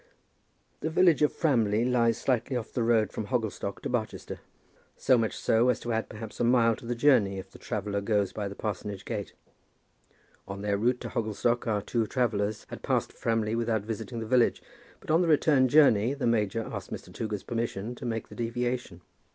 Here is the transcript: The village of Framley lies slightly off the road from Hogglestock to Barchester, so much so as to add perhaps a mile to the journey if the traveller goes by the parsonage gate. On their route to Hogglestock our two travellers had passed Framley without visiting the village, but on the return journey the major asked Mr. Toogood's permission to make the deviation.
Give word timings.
The 0.79 0.89
village 0.89 1.21
of 1.21 1.31
Framley 1.31 1.85
lies 1.85 2.17
slightly 2.17 2.55
off 2.57 2.73
the 2.73 2.81
road 2.81 3.11
from 3.11 3.27
Hogglestock 3.27 3.81
to 3.81 3.89
Barchester, 3.89 4.39
so 4.97 5.15
much 5.15 5.37
so 5.37 5.69
as 5.69 5.79
to 5.81 5.93
add 5.93 6.09
perhaps 6.09 6.39
a 6.39 6.43
mile 6.43 6.75
to 6.77 6.87
the 6.87 6.95
journey 6.95 7.37
if 7.37 7.51
the 7.51 7.59
traveller 7.59 8.01
goes 8.01 8.33
by 8.33 8.47
the 8.47 8.55
parsonage 8.55 9.05
gate. 9.05 9.33
On 10.47 10.63
their 10.63 10.75
route 10.79 11.01
to 11.01 11.09
Hogglestock 11.09 11.67
our 11.67 11.83
two 11.83 12.07
travellers 12.07 12.65
had 12.71 12.81
passed 12.81 13.13
Framley 13.13 13.53
without 13.55 13.83
visiting 13.83 14.19
the 14.19 14.25
village, 14.25 14.63
but 14.99 15.11
on 15.11 15.21
the 15.21 15.27
return 15.27 15.67
journey 15.67 16.15
the 16.15 16.25
major 16.25 16.63
asked 16.63 16.91
Mr. 16.91 17.13
Toogood's 17.13 17.43
permission 17.43 17.93
to 17.93 18.03
make 18.03 18.27
the 18.29 18.35
deviation. 18.35 19.01